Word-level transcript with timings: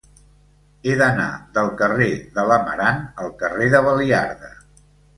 He 0.89 0.95
d'anar 1.01 1.27
del 1.59 1.69
carrer 1.83 2.09
de 2.39 2.49
l'Amarant 2.53 3.07
al 3.27 3.33
carrer 3.45 3.71
de 3.79 3.87
Baliarda. 3.91 4.55